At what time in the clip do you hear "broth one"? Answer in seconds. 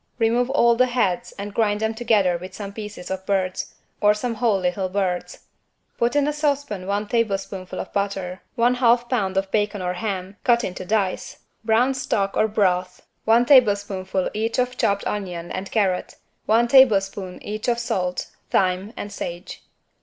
12.47-13.45